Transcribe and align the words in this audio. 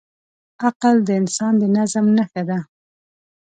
عقل 0.65 0.95
د 1.07 1.09
انسان 1.21 1.53
د 1.61 1.63
نظم 1.77 2.05
نښه 2.17 2.43
ده. 2.49 2.59